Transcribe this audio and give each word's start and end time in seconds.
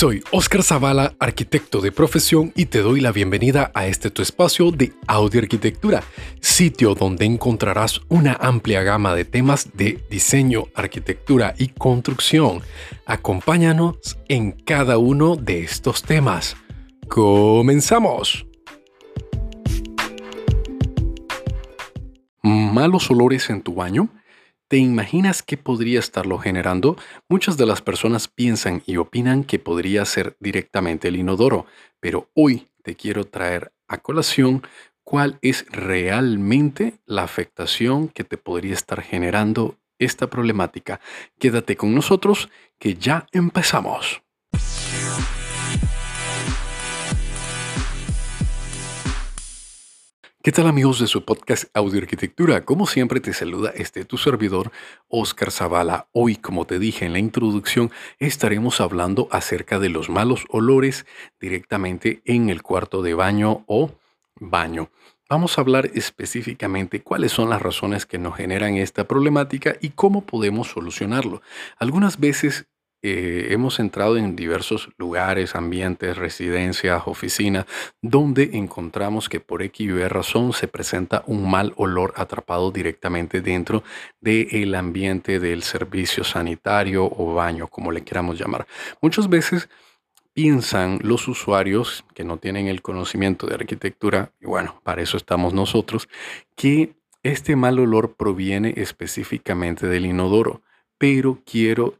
Soy 0.00 0.24
Oscar 0.32 0.62
Zavala, 0.62 1.12
arquitecto 1.18 1.82
de 1.82 1.92
profesión 1.92 2.54
y 2.56 2.64
te 2.64 2.78
doy 2.78 3.02
la 3.02 3.12
bienvenida 3.12 3.70
a 3.74 3.86
este 3.86 4.10
tu 4.10 4.22
espacio 4.22 4.70
de 4.70 4.94
audio 5.06 5.42
arquitectura, 5.42 6.02
sitio 6.40 6.94
donde 6.94 7.26
encontrarás 7.26 8.00
una 8.08 8.32
amplia 8.40 8.82
gama 8.82 9.14
de 9.14 9.26
temas 9.26 9.68
de 9.74 10.02
diseño, 10.08 10.68
arquitectura 10.74 11.54
y 11.58 11.68
construcción. 11.68 12.62
Acompáñanos 13.04 14.18
en 14.28 14.52
cada 14.52 14.96
uno 14.96 15.36
de 15.36 15.64
estos 15.64 16.02
temas. 16.02 16.56
¡Comenzamos! 17.06 18.46
¿Malos 22.42 23.10
olores 23.10 23.50
en 23.50 23.60
tu 23.60 23.74
baño? 23.74 24.08
¿Te 24.70 24.76
imaginas 24.76 25.42
qué 25.42 25.56
podría 25.56 25.98
estarlo 25.98 26.38
generando? 26.38 26.96
Muchas 27.28 27.56
de 27.56 27.66
las 27.66 27.82
personas 27.82 28.28
piensan 28.28 28.84
y 28.86 28.98
opinan 28.98 29.42
que 29.42 29.58
podría 29.58 30.04
ser 30.04 30.36
directamente 30.38 31.08
el 31.08 31.16
inodoro, 31.16 31.66
pero 31.98 32.30
hoy 32.34 32.68
te 32.84 32.94
quiero 32.94 33.24
traer 33.24 33.72
a 33.88 33.98
colación 33.98 34.62
cuál 35.02 35.40
es 35.42 35.66
realmente 35.72 37.00
la 37.04 37.24
afectación 37.24 38.06
que 38.06 38.22
te 38.22 38.36
podría 38.36 38.74
estar 38.74 39.02
generando 39.02 39.76
esta 39.98 40.30
problemática. 40.30 41.00
Quédate 41.40 41.74
con 41.74 41.92
nosotros 41.92 42.48
que 42.78 42.94
ya 42.94 43.26
empezamos. 43.32 44.22
¿Qué 50.50 50.56
tal 50.56 50.66
amigos 50.66 50.98
de 50.98 51.06
su 51.06 51.24
podcast 51.24 51.66
Audio 51.74 52.00
Arquitectura? 52.00 52.64
Como 52.64 52.88
siempre 52.88 53.20
te 53.20 53.32
saluda 53.32 53.70
este 53.76 54.04
tu 54.04 54.18
servidor 54.18 54.72
Oscar 55.06 55.52
Zavala. 55.52 56.08
Hoy, 56.10 56.34
como 56.34 56.66
te 56.66 56.80
dije 56.80 57.04
en 57.04 57.12
la 57.12 57.20
introducción, 57.20 57.92
estaremos 58.18 58.80
hablando 58.80 59.28
acerca 59.30 59.78
de 59.78 59.90
los 59.90 60.10
malos 60.10 60.46
olores 60.48 61.06
directamente 61.40 62.20
en 62.24 62.50
el 62.50 62.62
cuarto 62.62 63.00
de 63.00 63.14
baño 63.14 63.62
o 63.68 63.92
baño. 64.40 64.90
Vamos 65.28 65.56
a 65.56 65.60
hablar 65.60 65.88
específicamente 65.94 67.00
cuáles 67.00 67.30
son 67.30 67.48
las 67.48 67.62
razones 67.62 68.04
que 68.04 68.18
nos 68.18 68.34
generan 68.34 68.74
esta 68.74 69.06
problemática 69.06 69.76
y 69.80 69.90
cómo 69.90 70.22
podemos 70.22 70.66
solucionarlo. 70.66 71.42
Algunas 71.78 72.18
veces 72.18 72.66
eh, 73.02 73.48
hemos 73.50 73.80
entrado 73.80 74.16
en 74.16 74.36
diversos 74.36 74.90
lugares, 74.98 75.54
ambientes, 75.54 76.16
residencias, 76.16 77.02
oficinas, 77.06 77.66
donde 78.02 78.50
encontramos 78.54 79.28
que 79.28 79.40
por 79.40 79.62
X 79.62 79.88
y 79.88 80.08
razón 80.08 80.52
se 80.52 80.68
presenta 80.68 81.22
un 81.26 81.50
mal 81.50 81.72
olor 81.76 82.12
atrapado 82.16 82.70
directamente 82.70 83.40
dentro 83.40 83.82
del 84.20 84.74
ambiente 84.74 85.40
del 85.40 85.62
servicio 85.62 86.24
sanitario 86.24 87.04
o 87.04 87.34
baño, 87.34 87.68
como 87.68 87.92
le 87.92 88.02
queramos 88.02 88.38
llamar. 88.38 88.66
Muchas 89.00 89.28
veces 89.28 89.68
piensan 90.32 90.98
los 91.02 91.26
usuarios 91.28 92.04
que 92.14 92.24
no 92.24 92.36
tienen 92.36 92.68
el 92.68 92.82
conocimiento 92.82 93.46
de 93.46 93.54
arquitectura, 93.54 94.32
y 94.40 94.46
bueno, 94.46 94.80
para 94.84 95.02
eso 95.02 95.16
estamos 95.16 95.54
nosotros, 95.54 96.08
que 96.56 96.94
este 97.22 97.56
mal 97.56 97.78
olor 97.78 98.14
proviene 98.16 98.74
específicamente 98.76 99.86
del 99.86 100.06
inodoro 100.06 100.62
pero 101.00 101.38
quiero 101.46 101.94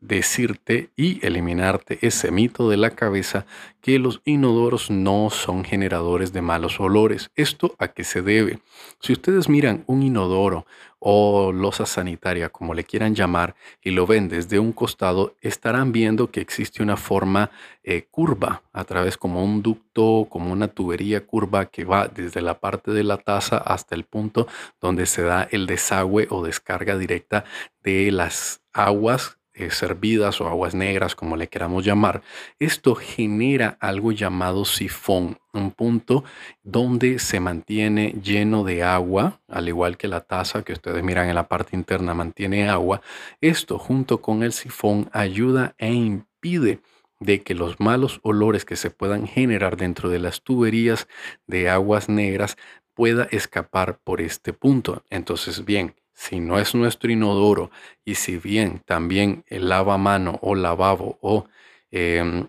decirte 0.00 0.90
y 0.96 1.24
eliminarte 1.26 1.98
ese 2.02 2.30
mito 2.30 2.68
de 2.68 2.76
la 2.76 2.90
cabeza 2.90 3.46
que 3.80 3.98
los 3.98 4.20
inodoros 4.24 4.90
no 4.90 5.30
son 5.30 5.64
generadores 5.64 6.32
de 6.32 6.42
malos 6.42 6.80
olores. 6.80 7.30
¿Esto 7.34 7.74
a 7.78 7.88
qué 7.88 8.04
se 8.04 8.22
debe? 8.22 8.58
Si 9.00 9.12
ustedes 9.12 9.48
miran 9.48 9.84
un 9.86 10.02
inodoro 10.02 10.66
o 10.98 11.52
losa 11.52 11.86
sanitaria, 11.86 12.48
como 12.48 12.74
le 12.74 12.84
quieran 12.84 13.14
llamar, 13.14 13.54
y 13.80 13.90
lo 13.90 14.06
ven 14.06 14.28
desde 14.28 14.58
un 14.58 14.72
costado, 14.72 15.36
estarán 15.40 15.92
viendo 15.92 16.30
que 16.30 16.40
existe 16.40 16.82
una 16.82 16.96
forma 16.96 17.50
eh, 17.84 18.06
curva, 18.10 18.62
a 18.72 18.84
través 18.84 19.16
como 19.16 19.44
un 19.44 19.62
ducto, 19.62 20.26
como 20.28 20.52
una 20.52 20.68
tubería 20.68 21.24
curva 21.24 21.66
que 21.66 21.84
va 21.84 22.08
desde 22.08 22.40
la 22.40 22.58
parte 22.58 22.90
de 22.90 23.04
la 23.04 23.18
taza 23.18 23.58
hasta 23.58 23.94
el 23.94 24.04
punto 24.04 24.48
donde 24.80 25.06
se 25.06 25.22
da 25.22 25.46
el 25.50 25.66
desagüe 25.66 26.26
o 26.30 26.44
descarga 26.44 26.98
directa 26.98 27.44
de 27.82 28.10
las 28.10 28.62
aguas 28.72 29.35
eh, 29.58 29.70
servidas 29.70 30.40
o 30.42 30.48
aguas 30.48 30.74
negras, 30.74 31.14
como 31.14 31.34
le 31.34 31.48
queramos 31.48 31.82
llamar, 31.82 32.22
esto 32.58 32.94
genera 32.94 33.78
algo 33.80 34.12
llamado 34.12 34.66
sifón, 34.66 35.38
un 35.54 35.70
punto 35.70 36.24
donde 36.62 37.18
se 37.18 37.40
mantiene 37.40 38.14
lleno 38.22 38.64
de 38.64 38.82
agua, 38.82 39.40
al 39.48 39.68
igual 39.68 39.96
que 39.96 40.08
la 40.08 40.20
taza 40.20 40.62
que 40.62 40.74
ustedes 40.74 41.02
miran 41.02 41.30
en 41.30 41.34
la 41.36 41.48
parte 41.48 41.74
interna 41.74 42.12
mantiene 42.12 42.68
agua. 42.68 43.00
Esto 43.40 43.78
junto 43.78 44.20
con 44.20 44.42
el 44.42 44.52
sifón 44.52 45.08
ayuda 45.12 45.74
e 45.78 45.90
impide 45.90 46.80
de 47.18 47.42
que 47.42 47.54
los 47.54 47.80
malos 47.80 48.20
olores 48.22 48.66
que 48.66 48.76
se 48.76 48.90
puedan 48.90 49.26
generar 49.26 49.78
dentro 49.78 50.10
de 50.10 50.18
las 50.18 50.42
tuberías 50.42 51.08
de 51.46 51.70
aguas 51.70 52.10
negras 52.10 52.58
pueda 52.94 53.24
escapar 53.30 54.00
por 54.04 54.20
este 54.20 54.52
punto. 54.52 55.02
Entonces, 55.08 55.64
bien, 55.64 55.94
si 56.16 56.40
no 56.40 56.58
es 56.58 56.74
nuestro 56.74 57.12
inodoro 57.12 57.70
y 58.04 58.16
si 58.16 58.38
bien 58.38 58.82
también 58.86 59.44
el 59.48 59.68
lavamano 59.68 60.38
o 60.42 60.54
lavabo 60.54 61.18
o 61.20 61.44
em, 61.90 62.48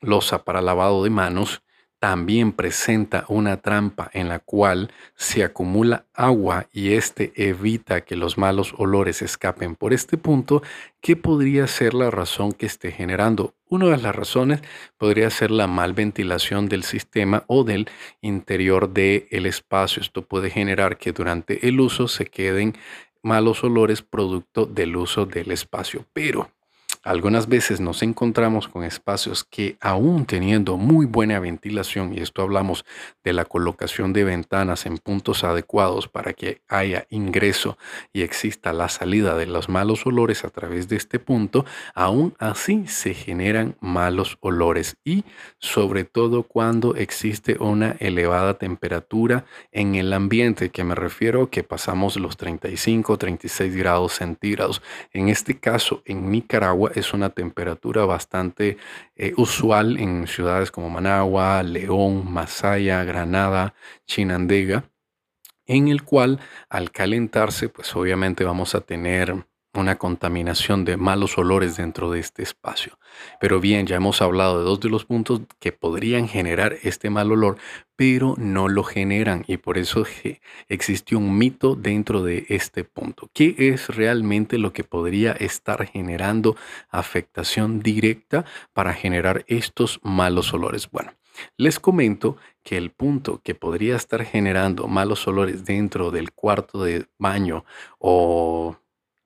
losa 0.00 0.44
para 0.44 0.62
lavado 0.62 1.02
de 1.02 1.10
manos, 1.10 1.62
también 1.98 2.52
presenta 2.52 3.24
una 3.28 3.56
trampa 3.56 4.08
en 4.12 4.28
la 4.28 4.38
cual 4.38 4.92
se 5.16 5.42
acumula 5.42 6.06
agua 6.14 6.68
y 6.72 6.92
este 6.92 7.32
evita 7.34 8.02
que 8.02 8.14
los 8.14 8.38
malos 8.38 8.72
olores 8.78 9.20
escapen 9.20 9.74
por 9.74 9.92
este 9.92 10.16
punto, 10.16 10.62
¿qué 11.00 11.16
podría 11.16 11.66
ser 11.66 11.94
la 11.94 12.10
razón 12.10 12.52
que 12.52 12.66
esté 12.66 12.92
generando? 12.92 13.54
Una 13.68 13.86
de 13.86 13.98
las 13.98 14.14
razones 14.14 14.62
podría 14.96 15.28
ser 15.30 15.50
la 15.50 15.66
mal 15.66 15.92
ventilación 15.92 16.68
del 16.68 16.84
sistema 16.84 17.44
o 17.48 17.64
del 17.64 17.88
interior 18.20 18.88
del 18.90 19.46
espacio. 19.46 20.00
Esto 20.00 20.22
puede 20.22 20.50
generar 20.50 20.98
que 20.98 21.12
durante 21.12 21.68
el 21.68 21.80
uso 21.80 22.08
se 22.08 22.26
queden 22.26 22.74
malos 23.22 23.64
olores 23.64 24.02
producto 24.02 24.66
del 24.66 24.96
uso 24.96 25.26
del 25.26 25.50
espacio. 25.50 26.04
Pero 26.12 26.50
algunas 27.08 27.48
veces 27.48 27.80
nos 27.80 28.02
encontramos 28.02 28.68
con 28.68 28.84
espacios 28.84 29.42
que 29.42 29.78
aún 29.80 30.26
teniendo 30.26 30.76
muy 30.76 31.06
buena 31.06 31.40
ventilación, 31.40 32.12
y 32.12 32.20
esto 32.20 32.42
hablamos 32.42 32.84
de 33.24 33.32
la 33.32 33.46
colocación 33.46 34.12
de 34.12 34.24
ventanas 34.24 34.84
en 34.84 34.98
puntos 34.98 35.42
adecuados 35.42 36.06
para 36.06 36.34
que 36.34 36.60
haya 36.68 37.06
ingreso 37.08 37.78
y 38.12 38.20
exista 38.22 38.74
la 38.74 38.90
salida 38.90 39.36
de 39.36 39.46
los 39.46 39.70
malos 39.70 40.04
olores 40.04 40.44
a 40.44 40.50
través 40.50 40.88
de 40.88 40.96
este 40.96 41.18
punto, 41.18 41.64
aún 41.94 42.34
así 42.38 42.86
se 42.86 43.14
generan 43.14 43.76
malos 43.80 44.36
olores 44.40 44.98
y 45.02 45.24
sobre 45.58 46.04
todo 46.04 46.42
cuando 46.42 46.94
existe 46.94 47.56
una 47.58 47.96
elevada 48.00 48.58
temperatura 48.58 49.46
en 49.72 49.94
el 49.94 50.12
ambiente, 50.12 50.68
que 50.68 50.84
me 50.84 50.94
refiero 50.94 51.48
que 51.48 51.64
pasamos 51.64 52.16
los 52.16 52.36
35, 52.36 53.16
36 53.16 53.74
grados 53.76 54.12
centígrados. 54.12 54.82
En 55.14 55.30
este 55.30 55.58
caso, 55.58 56.02
en 56.04 56.30
Nicaragua, 56.30 56.92
es 56.98 57.12
una 57.12 57.30
temperatura 57.30 58.04
bastante 58.04 58.76
eh, 59.16 59.32
usual 59.36 59.98
en 59.98 60.26
ciudades 60.26 60.70
como 60.70 60.90
Managua, 60.90 61.62
León, 61.62 62.30
Masaya, 62.30 63.04
Granada, 63.04 63.74
Chinandega, 64.06 64.90
en 65.66 65.88
el 65.88 66.02
cual 66.02 66.40
al 66.68 66.90
calentarse, 66.90 67.68
pues 67.68 67.94
obviamente 67.94 68.44
vamos 68.44 68.74
a 68.74 68.80
tener 68.80 69.46
una 69.74 69.96
contaminación 69.96 70.84
de 70.84 70.96
malos 70.96 71.38
olores 71.38 71.76
dentro 71.76 72.10
de 72.10 72.20
este 72.20 72.42
espacio. 72.42 72.98
Pero 73.40 73.60
bien, 73.60 73.86
ya 73.86 73.96
hemos 73.96 74.22
hablado 74.22 74.58
de 74.58 74.64
dos 74.64 74.80
de 74.80 74.88
los 74.88 75.04
puntos 75.04 75.42
que 75.60 75.72
podrían 75.72 76.28
generar 76.28 76.76
este 76.82 77.10
mal 77.10 77.30
olor, 77.30 77.58
pero 77.96 78.34
no 78.38 78.68
lo 78.68 78.82
generan 78.82 79.44
y 79.46 79.56
por 79.58 79.78
eso 79.78 80.04
existe 80.68 81.16
un 81.16 81.36
mito 81.36 81.74
dentro 81.74 82.22
de 82.22 82.46
este 82.48 82.84
punto. 82.84 83.28
¿Qué 83.32 83.54
es 83.58 83.88
realmente 83.88 84.58
lo 84.58 84.72
que 84.72 84.84
podría 84.84 85.32
estar 85.32 85.86
generando 85.86 86.56
afectación 86.90 87.80
directa 87.80 88.44
para 88.72 88.94
generar 88.94 89.44
estos 89.48 90.00
malos 90.02 90.52
olores? 90.52 90.90
Bueno, 90.90 91.12
les 91.56 91.78
comento 91.78 92.36
que 92.62 92.76
el 92.76 92.90
punto 92.90 93.40
que 93.42 93.54
podría 93.54 93.96
estar 93.96 94.24
generando 94.24 94.88
malos 94.88 95.26
olores 95.28 95.64
dentro 95.64 96.10
del 96.10 96.32
cuarto 96.32 96.82
de 96.82 97.06
baño 97.18 97.64
o 97.98 98.76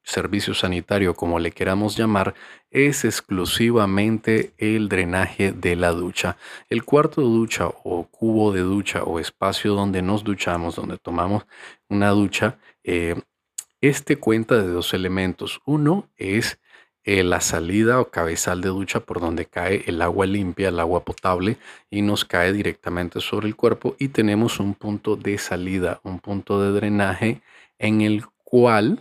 servicio 0.02 0.54
sanitario, 0.54 1.14
como 1.14 1.38
le 1.38 1.52
queramos 1.52 1.96
llamar, 1.96 2.34
es 2.70 3.04
exclusivamente 3.04 4.52
el 4.58 4.88
drenaje 4.88 5.52
de 5.52 5.76
la 5.76 5.92
ducha. 5.92 6.36
El 6.68 6.84
cuarto 6.84 7.20
de 7.20 7.28
ducha 7.28 7.66
o 7.66 8.06
cubo 8.08 8.52
de 8.52 8.60
ducha 8.60 9.04
o 9.04 9.20
espacio 9.20 9.74
donde 9.74 10.02
nos 10.02 10.24
duchamos, 10.24 10.76
donde 10.76 10.98
tomamos 10.98 11.46
una 11.88 12.10
ducha, 12.10 12.58
eh, 12.84 13.20
este 13.80 14.16
cuenta 14.16 14.56
de 14.56 14.68
dos 14.68 14.94
elementos. 14.94 15.60
Uno 15.64 16.08
es 16.16 16.58
eh, 17.04 17.24
la 17.24 17.40
salida 17.40 18.00
o 18.00 18.10
cabezal 18.10 18.60
de 18.60 18.68
ducha 18.68 19.00
por 19.00 19.20
donde 19.20 19.46
cae 19.46 19.82
el 19.86 20.00
agua 20.02 20.24
limpia, 20.24 20.68
el 20.68 20.78
agua 20.78 21.04
potable 21.04 21.56
y 21.90 22.00
nos 22.02 22.24
cae 22.24 22.52
directamente 22.52 23.20
sobre 23.20 23.48
el 23.48 23.56
cuerpo 23.56 23.96
y 23.98 24.08
tenemos 24.08 24.60
un 24.60 24.74
punto 24.74 25.16
de 25.16 25.36
salida, 25.38 26.00
un 26.04 26.20
punto 26.20 26.62
de 26.62 26.70
drenaje 26.70 27.42
en 27.80 28.02
el 28.02 28.24
cual 28.44 29.00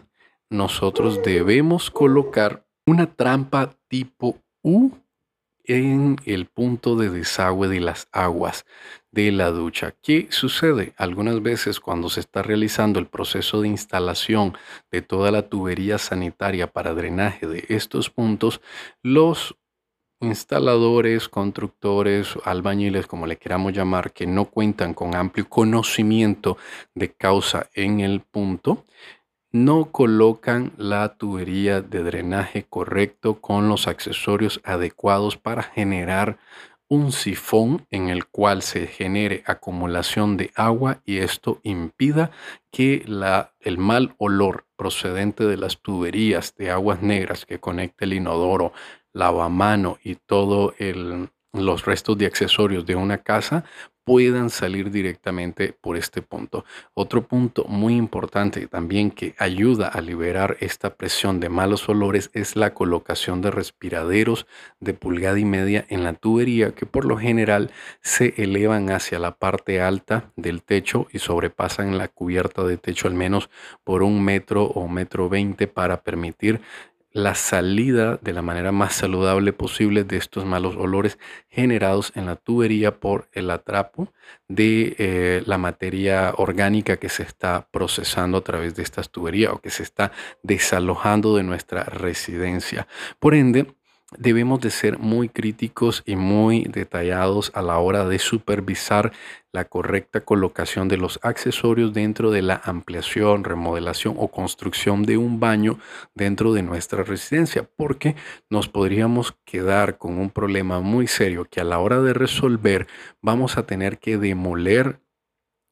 nosotros 0.51 1.23
debemos 1.23 1.89
colocar 1.89 2.65
una 2.85 3.07
trampa 3.07 3.73
tipo 3.87 4.37
U 4.61 4.91
en 5.63 6.17
el 6.25 6.47
punto 6.47 6.97
de 6.97 7.09
desagüe 7.09 7.69
de 7.69 7.79
las 7.79 8.09
aguas 8.11 8.65
de 9.11 9.31
la 9.31 9.49
ducha. 9.51 9.95
¿Qué 10.03 10.27
sucede? 10.29 10.93
Algunas 10.97 11.41
veces 11.41 11.79
cuando 11.79 12.09
se 12.09 12.19
está 12.19 12.41
realizando 12.43 12.99
el 12.99 13.07
proceso 13.07 13.61
de 13.61 13.69
instalación 13.69 14.57
de 14.91 15.01
toda 15.01 15.31
la 15.31 15.43
tubería 15.47 15.97
sanitaria 15.97 16.67
para 16.67 16.93
drenaje 16.93 17.47
de 17.47 17.65
estos 17.69 18.09
puntos, 18.09 18.59
los 19.01 19.55
instaladores, 20.19 21.29
constructores, 21.29 22.35
albañiles, 22.43 23.07
como 23.07 23.25
le 23.25 23.37
queramos 23.37 23.71
llamar, 23.71 24.11
que 24.11 24.27
no 24.27 24.45
cuentan 24.45 24.93
con 24.93 25.15
amplio 25.15 25.47
conocimiento 25.47 26.57
de 26.93 27.13
causa 27.13 27.69
en 27.73 28.01
el 28.01 28.19
punto, 28.19 28.85
no 29.51 29.91
colocan 29.91 30.71
la 30.77 31.15
tubería 31.15 31.81
de 31.81 32.03
drenaje 32.03 32.65
correcto 32.69 33.41
con 33.41 33.67
los 33.67 33.87
accesorios 33.87 34.61
adecuados 34.63 35.37
para 35.37 35.63
generar 35.63 36.37
un 36.87 37.11
sifón 37.13 37.87
en 37.89 38.09
el 38.09 38.25
cual 38.25 38.61
se 38.61 38.87
genere 38.87 39.43
acumulación 39.45 40.35
de 40.35 40.51
agua 40.55 41.01
y 41.05 41.19
esto 41.19 41.59
impida 41.63 42.31
que 42.69 43.05
el 43.61 43.77
mal 43.77 44.15
olor 44.17 44.65
procedente 44.75 45.45
de 45.45 45.55
las 45.55 45.79
tuberías 45.79 46.53
de 46.57 46.69
aguas 46.69 47.01
negras 47.01 47.45
que 47.45 47.59
conecta 47.59 48.03
el 48.03 48.13
inodoro, 48.13 48.73
lavamano 49.13 49.99
y 50.03 50.15
todo 50.15 50.73
los 51.53 51.85
restos 51.85 52.17
de 52.17 52.25
accesorios 52.25 52.85
de 52.85 52.95
una 52.95 53.19
casa 53.19 53.63
puedan 54.11 54.49
salir 54.49 54.91
directamente 54.91 55.71
por 55.71 55.95
este 55.95 56.21
punto. 56.21 56.65
Otro 56.93 57.29
punto 57.29 57.63
muy 57.69 57.95
importante 57.95 58.67
también 58.67 59.09
que 59.09 59.35
ayuda 59.37 59.87
a 59.87 60.01
liberar 60.01 60.57
esta 60.59 60.95
presión 60.95 61.39
de 61.39 61.47
malos 61.47 61.87
olores 61.87 62.29
es 62.33 62.57
la 62.57 62.73
colocación 62.73 63.41
de 63.41 63.51
respiraderos 63.51 64.47
de 64.81 64.93
pulgada 64.93 65.39
y 65.39 65.45
media 65.45 65.85
en 65.87 66.03
la 66.03 66.11
tubería 66.11 66.75
que 66.75 66.85
por 66.85 67.05
lo 67.05 67.15
general 67.15 67.71
se 68.01 68.33
elevan 68.35 68.89
hacia 68.89 69.17
la 69.17 69.37
parte 69.37 69.79
alta 69.79 70.33
del 70.35 70.61
techo 70.61 71.07
y 71.13 71.19
sobrepasan 71.19 71.97
la 71.97 72.09
cubierta 72.09 72.63
de 72.63 72.75
techo 72.75 73.07
al 73.07 73.13
menos 73.13 73.49
por 73.85 74.03
un 74.03 74.21
metro 74.21 74.65
o 74.65 74.89
metro 74.89 75.29
veinte 75.29 75.67
para 75.67 76.01
permitir 76.01 76.59
la 77.13 77.35
salida 77.35 78.17
de 78.21 78.33
la 78.33 78.41
manera 78.41 78.71
más 78.71 78.93
saludable 78.93 79.51
posible 79.53 80.03
de 80.03 80.17
estos 80.17 80.45
malos 80.45 80.75
olores 80.77 81.19
generados 81.49 82.13
en 82.15 82.25
la 82.25 82.37
tubería 82.37 82.99
por 82.99 83.27
el 83.33 83.51
atrapo 83.51 84.13
de 84.47 84.95
eh, 84.97 85.43
la 85.45 85.57
materia 85.57 86.33
orgánica 86.37 86.97
que 86.97 87.09
se 87.09 87.23
está 87.23 87.67
procesando 87.71 88.37
a 88.37 88.43
través 88.43 88.75
de 88.75 88.83
estas 88.83 89.09
tuberías 89.09 89.51
o 89.51 89.59
que 89.59 89.71
se 89.71 89.83
está 89.83 90.11
desalojando 90.41 91.35
de 91.35 91.43
nuestra 91.43 91.83
residencia. 91.83 92.87
Por 93.19 93.35
ende, 93.35 93.67
debemos 94.17 94.59
de 94.61 94.71
ser 94.71 94.99
muy 94.99 95.29
críticos 95.29 96.03
y 96.05 96.15
muy 96.15 96.63
detallados 96.63 97.51
a 97.53 97.61
la 97.61 97.77
hora 97.77 98.07
de 98.07 98.19
supervisar 98.19 99.11
la 99.51 99.65
correcta 99.65 100.21
colocación 100.21 100.87
de 100.87 100.97
los 100.97 101.19
accesorios 101.23 101.93
dentro 101.93 102.31
de 102.31 102.41
la 102.41 102.61
ampliación, 102.63 103.43
remodelación 103.43 104.15
o 104.17 104.29
construcción 104.29 105.03
de 105.03 105.17
un 105.17 105.39
baño 105.39 105.77
dentro 106.15 106.53
de 106.53 106.63
nuestra 106.63 107.03
residencia, 107.03 107.67
porque 107.75 108.15
nos 108.49 108.69
podríamos 108.69 109.35
quedar 109.43 109.97
con 109.97 110.17
un 110.19 110.29
problema 110.29 110.79
muy 110.79 111.07
serio 111.07 111.45
que 111.49 111.59
a 111.59 111.65
la 111.65 111.79
hora 111.79 112.01
de 112.01 112.13
resolver 112.13 112.87
vamos 113.21 113.57
a 113.57 113.65
tener 113.65 113.99
que 113.99 114.17
demoler 114.17 115.00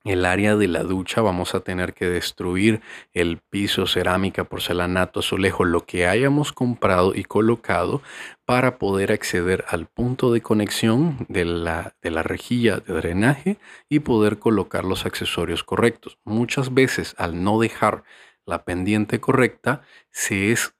el 0.09 0.25
área 0.25 0.55
de 0.55 0.67
la 0.67 0.83
ducha 0.83 1.21
vamos 1.21 1.53
a 1.53 1.59
tener 1.59 1.93
que 1.93 2.09
destruir 2.09 2.81
el 3.13 3.37
piso, 3.37 3.85
cerámica, 3.85 4.43
porcelanato, 4.43 5.19
azulejo, 5.19 5.65
lo 5.65 5.85
que 5.85 6.07
hayamos 6.07 6.51
comprado 6.51 7.13
y 7.13 7.23
colocado 7.23 8.01
para 8.45 8.79
poder 8.79 9.11
acceder 9.11 9.65
al 9.67 9.85
punto 9.85 10.33
de 10.33 10.41
conexión 10.41 11.25
de 11.29 11.45
la, 11.45 11.95
de 12.01 12.09
la 12.09 12.23
rejilla 12.23 12.77
de 12.77 12.93
drenaje 12.93 13.57
y 13.87 13.99
poder 13.99 14.39
colocar 14.39 14.83
los 14.83 15.05
accesorios 15.05 15.63
correctos. 15.63 16.17
Muchas 16.23 16.73
veces 16.73 17.13
al 17.19 17.43
no 17.43 17.59
dejar 17.59 18.03
la 18.47 18.63
pendiente 18.63 19.19
correcta, 19.19 19.83
se 20.09 20.51
es 20.51 20.73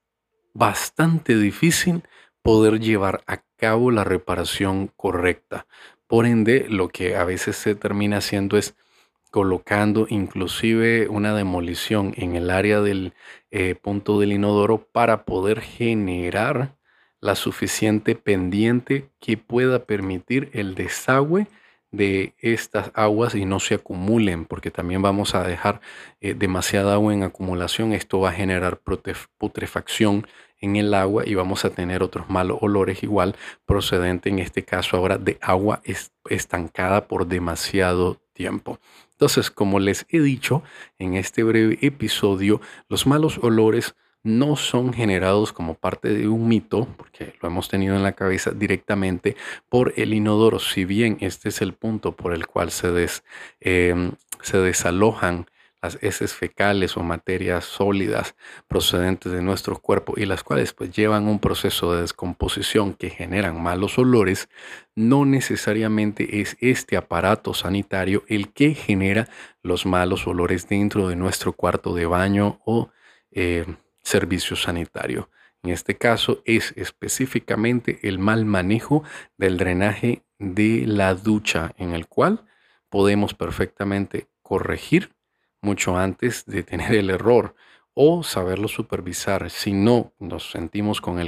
bastante 0.54 1.36
difícil 1.36 2.02
poder 2.42 2.80
llevar 2.80 3.22
a 3.28 3.42
cabo 3.56 3.92
la 3.92 4.02
reparación 4.02 4.88
correcta. 4.96 5.66
Por 6.08 6.26
ende, 6.26 6.66
lo 6.68 6.88
que 6.88 7.14
a 7.14 7.22
veces 7.22 7.54
se 7.54 7.76
termina 7.76 8.16
haciendo 8.16 8.56
es 8.58 8.74
colocando 9.30 10.06
inclusive 10.08 11.08
una 11.08 11.34
demolición 11.34 12.14
en 12.16 12.36
el 12.36 12.50
área 12.50 12.80
del 12.80 13.14
eh, 13.50 13.74
punto 13.74 14.20
del 14.20 14.32
inodoro 14.32 14.86
para 14.92 15.24
poder 15.24 15.60
generar 15.60 16.76
la 17.20 17.34
suficiente 17.34 18.14
pendiente 18.14 19.10
que 19.20 19.36
pueda 19.36 19.84
permitir 19.84 20.50
el 20.52 20.74
desagüe 20.74 21.46
de 21.92 22.34
estas 22.38 22.92
aguas 22.94 23.34
y 23.34 23.44
no 23.44 23.58
se 23.60 23.74
acumulen, 23.74 24.44
porque 24.44 24.70
también 24.70 25.02
vamos 25.02 25.34
a 25.34 25.42
dejar 25.42 25.80
eh, 26.20 26.34
demasiada 26.34 26.94
agua 26.94 27.12
en 27.12 27.24
acumulación. 27.24 27.92
Esto 27.92 28.20
va 28.20 28.30
a 28.30 28.34
generar 28.34 28.80
putrefacción 29.38 30.26
en 30.60 30.76
el 30.76 30.94
agua 30.94 31.24
y 31.26 31.34
vamos 31.34 31.64
a 31.64 31.70
tener 31.70 32.02
otros 32.02 32.28
malos 32.28 32.58
olores 32.60 33.02
igual 33.02 33.34
procedente 33.64 34.28
en 34.28 34.38
este 34.38 34.64
caso 34.64 34.96
ahora 34.96 35.18
de 35.18 35.38
agua 35.40 35.82
estancada 36.28 37.08
por 37.08 37.26
demasiado 37.26 38.20
tiempo. 38.40 38.80
Entonces, 39.12 39.50
como 39.50 39.80
les 39.80 40.06
he 40.08 40.18
dicho 40.18 40.62
en 40.98 41.12
este 41.12 41.42
breve 41.42 41.76
episodio, 41.82 42.62
los 42.88 43.06
malos 43.06 43.38
olores 43.42 43.94
no 44.22 44.56
son 44.56 44.94
generados 44.94 45.52
como 45.52 45.74
parte 45.74 46.08
de 46.08 46.26
un 46.26 46.48
mito, 46.48 46.88
porque 46.96 47.34
lo 47.42 47.48
hemos 47.48 47.68
tenido 47.68 47.96
en 47.96 48.02
la 48.02 48.12
cabeza 48.12 48.52
directamente 48.52 49.36
por 49.68 49.92
el 49.96 50.14
inodoro. 50.14 50.58
Si 50.58 50.86
bien 50.86 51.18
este 51.20 51.50
es 51.50 51.60
el 51.60 51.74
punto 51.74 52.12
por 52.12 52.32
el 52.32 52.46
cual 52.46 52.70
se, 52.70 52.88
em, 53.60 54.12
se 54.40 54.56
desalojan 54.56 55.46
las 55.82 55.98
heces 56.02 56.34
fecales 56.34 56.96
o 56.96 57.02
materias 57.02 57.64
sólidas 57.64 58.34
procedentes 58.68 59.32
de 59.32 59.42
nuestro 59.42 59.78
cuerpo 59.80 60.14
y 60.16 60.26
las 60.26 60.42
cuales 60.42 60.72
pues 60.72 60.90
llevan 60.90 61.26
un 61.26 61.38
proceso 61.38 61.94
de 61.94 62.02
descomposición 62.02 62.94
que 62.94 63.10
generan 63.10 63.62
malos 63.62 63.98
olores, 63.98 64.48
no 64.94 65.24
necesariamente 65.24 66.40
es 66.40 66.56
este 66.60 66.96
aparato 66.96 67.54
sanitario 67.54 68.24
el 68.28 68.52
que 68.52 68.74
genera 68.74 69.28
los 69.62 69.86
malos 69.86 70.26
olores 70.26 70.68
dentro 70.68 71.08
de 71.08 71.16
nuestro 71.16 71.52
cuarto 71.52 71.94
de 71.94 72.06
baño 72.06 72.60
o 72.64 72.90
eh, 73.30 73.64
servicio 74.02 74.56
sanitario. 74.56 75.30
En 75.62 75.70
este 75.70 75.96
caso 75.96 76.42
es 76.46 76.72
específicamente 76.76 78.00
el 78.02 78.18
mal 78.18 78.44
manejo 78.44 79.04
del 79.36 79.58
drenaje 79.58 80.22
de 80.38 80.84
la 80.86 81.14
ducha 81.14 81.74
en 81.76 81.92
el 81.92 82.06
cual 82.06 82.46
podemos 82.88 83.34
perfectamente 83.34 84.26
corregir 84.42 85.12
mucho 85.62 85.96
antes 85.96 86.44
de 86.46 86.62
tener 86.62 86.94
el 86.94 87.10
error 87.10 87.54
o 87.94 88.22
saberlo 88.22 88.68
supervisar. 88.68 89.50
Si 89.50 89.72
no 89.72 90.12
nos 90.18 90.50
sentimos 90.50 91.00
con 91.00 91.20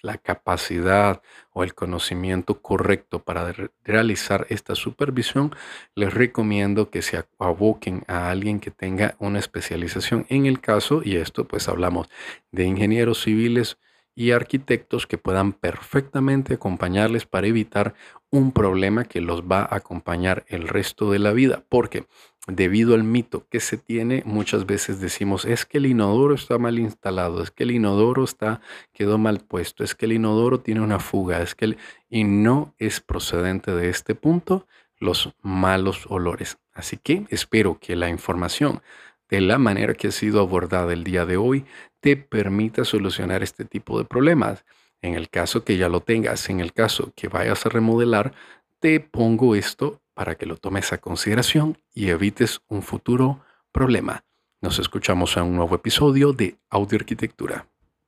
la 0.00 0.16
capacidad 0.18 1.22
o 1.52 1.64
el 1.64 1.74
conocimiento 1.74 2.62
correcto 2.62 3.24
para 3.24 3.52
realizar 3.82 4.46
esta 4.48 4.74
supervisión, 4.74 5.54
les 5.94 6.14
recomiendo 6.14 6.90
que 6.90 7.02
se 7.02 7.24
aboquen 7.38 8.04
a 8.06 8.30
alguien 8.30 8.60
que 8.60 8.70
tenga 8.70 9.16
una 9.18 9.40
especialización 9.40 10.24
en 10.28 10.46
el 10.46 10.60
caso, 10.60 11.02
y 11.04 11.16
esto 11.16 11.46
pues 11.46 11.68
hablamos 11.68 12.08
de 12.52 12.64
ingenieros 12.64 13.22
civiles 13.22 13.78
y 14.14 14.32
arquitectos 14.32 15.06
que 15.06 15.16
puedan 15.16 15.52
perfectamente 15.52 16.54
acompañarles 16.54 17.24
para 17.24 17.46
evitar 17.46 17.94
un 18.30 18.50
problema 18.52 19.04
que 19.04 19.20
los 19.20 19.42
va 19.42 19.60
a 19.60 19.76
acompañar 19.76 20.44
el 20.48 20.66
resto 20.66 21.10
de 21.12 21.20
la 21.20 21.32
vida. 21.32 21.62
Porque 21.68 22.06
debido 22.48 22.94
al 22.94 23.04
mito 23.04 23.46
que 23.50 23.60
se 23.60 23.76
tiene, 23.76 24.22
muchas 24.24 24.64
veces 24.66 25.00
decimos, 25.00 25.44
es 25.44 25.66
que 25.66 25.78
el 25.78 25.86
inodoro 25.86 26.34
está 26.34 26.58
mal 26.58 26.78
instalado, 26.78 27.42
es 27.42 27.50
que 27.50 27.64
el 27.64 27.72
inodoro 27.72 28.24
está, 28.24 28.60
quedó 28.92 29.18
mal 29.18 29.40
puesto, 29.40 29.84
es 29.84 29.94
que 29.94 30.06
el 30.06 30.12
inodoro 30.12 30.60
tiene 30.60 30.80
una 30.80 30.98
fuga, 30.98 31.42
es 31.42 31.54
que 31.54 31.76
y 32.08 32.24
no 32.24 32.74
es 32.78 33.00
procedente 33.00 33.72
de 33.72 33.90
este 33.90 34.14
punto 34.14 34.66
los 34.98 35.30
malos 35.42 36.06
olores. 36.08 36.58
Así 36.72 36.96
que 36.96 37.26
espero 37.28 37.78
que 37.78 37.96
la 37.96 38.08
información 38.08 38.80
de 39.28 39.42
la 39.42 39.58
manera 39.58 39.94
que 39.94 40.08
ha 40.08 40.12
sido 40.12 40.40
abordada 40.40 40.92
el 40.92 41.04
día 41.04 41.26
de 41.26 41.36
hoy 41.36 41.66
te 42.00 42.16
permita 42.16 42.84
solucionar 42.84 43.42
este 43.42 43.64
tipo 43.64 43.98
de 43.98 44.06
problemas. 44.06 44.64
En 45.02 45.14
el 45.14 45.28
caso 45.28 45.64
que 45.64 45.76
ya 45.76 45.88
lo 45.88 46.00
tengas, 46.00 46.48
en 46.48 46.60
el 46.60 46.72
caso 46.72 47.12
que 47.14 47.28
vayas 47.28 47.66
a 47.66 47.68
remodelar, 47.68 48.32
te 48.80 49.00
pongo 49.00 49.54
esto 49.54 50.00
para 50.18 50.34
que 50.34 50.46
lo 50.46 50.56
tomes 50.56 50.92
a 50.92 50.98
consideración 50.98 51.78
y 51.94 52.08
evites 52.08 52.60
un 52.66 52.82
futuro 52.82 53.38
problema. 53.70 54.24
Nos 54.60 54.80
escuchamos 54.80 55.36
en 55.36 55.44
un 55.44 55.54
nuevo 55.54 55.76
episodio 55.76 56.32
de 56.32 56.56
Audio 56.70 56.98
Arquitectura. 56.98 57.68